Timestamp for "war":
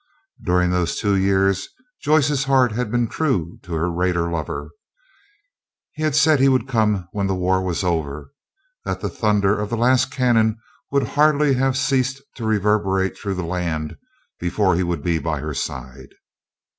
7.35-7.61